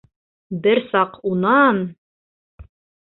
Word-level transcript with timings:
Бер 0.63 0.81
саҡ 0.93 1.19
унан: 1.33 1.85